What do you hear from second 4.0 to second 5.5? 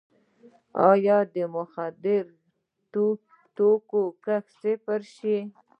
کښت صفر شوی؟